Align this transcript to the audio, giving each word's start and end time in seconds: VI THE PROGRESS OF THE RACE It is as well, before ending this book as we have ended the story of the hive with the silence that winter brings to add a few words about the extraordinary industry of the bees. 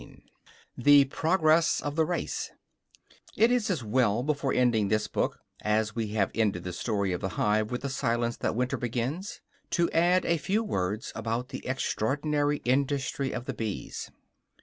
VI 0.01 0.23
THE 0.75 1.05
PROGRESS 1.05 1.79
OF 1.81 1.95
THE 1.95 2.05
RACE 2.05 2.49
It 3.37 3.51
is 3.51 3.69
as 3.69 3.83
well, 3.83 4.23
before 4.23 4.51
ending 4.51 4.87
this 4.87 5.07
book 5.07 5.37
as 5.61 5.93
we 5.93 6.07
have 6.13 6.31
ended 6.33 6.63
the 6.63 6.73
story 6.73 7.11
of 7.11 7.21
the 7.21 7.29
hive 7.37 7.69
with 7.69 7.81
the 7.83 7.89
silence 7.89 8.35
that 8.37 8.55
winter 8.55 8.77
brings 8.77 9.41
to 9.69 9.91
add 9.91 10.25
a 10.25 10.37
few 10.37 10.63
words 10.63 11.11
about 11.13 11.49
the 11.49 11.63
extraordinary 11.67 12.61
industry 12.65 13.31
of 13.31 13.45
the 13.45 13.53
bees. 13.53 14.09